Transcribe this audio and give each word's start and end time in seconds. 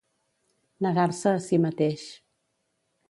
Negar-se 0.85 1.33
a 1.41 1.43
si 1.49 1.59
mateix. 1.69 2.07